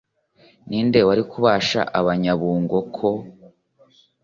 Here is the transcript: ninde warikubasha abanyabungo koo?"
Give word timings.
ninde 0.67 0.99
warikubasha 1.07 1.81
abanyabungo 1.99 2.77
koo?" 2.95 3.21